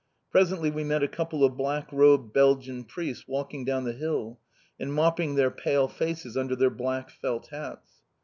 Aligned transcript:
Presently 0.31 0.71
we 0.71 0.83
met 0.83 1.03
a 1.03 1.07
couple 1.07 1.43
of 1.45 1.55
black 1.55 1.87
robed 1.91 2.33
Belgian 2.33 2.85
priests 2.85 3.27
walking 3.27 3.63
down 3.63 3.83
the 3.83 3.93
hill, 3.93 4.39
and 4.79 4.91
mopping 4.91 5.35
their 5.35 5.51
pale 5.51 5.87
faces 5.87 6.35
under 6.35 6.55
their 6.55 6.71
black 6.71 7.11
felt 7.11 7.49
hats. 7.49 7.91